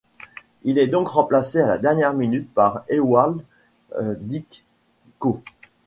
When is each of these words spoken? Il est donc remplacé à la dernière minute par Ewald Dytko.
Il 0.63 0.79
est 0.79 0.87
donc 0.87 1.09
remplacé 1.09 1.61
à 1.61 1.67
la 1.67 1.77
dernière 1.77 2.15
minute 2.15 2.51
par 2.55 2.83
Ewald 2.89 3.43
Dytko. 4.19 5.43